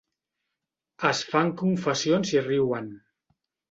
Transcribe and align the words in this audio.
Es 1.11 1.23
fan 1.35 1.53
confessions 1.63 2.35
i 2.41 2.47
riuen. 2.51 2.95